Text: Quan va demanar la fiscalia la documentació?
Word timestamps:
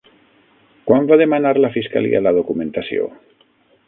Quan 0.87 1.03
va 1.11 1.17
demanar 1.23 1.51
la 1.65 1.71
fiscalia 1.75 2.23
la 2.29 2.33
documentació? 2.39 3.07